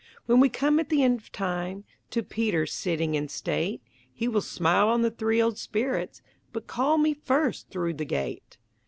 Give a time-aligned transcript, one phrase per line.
[0.25, 4.41] When we come at the end of time, To Peter sitting in state, He will
[4.41, 8.57] smile on the three old spirits But call me first through the gate.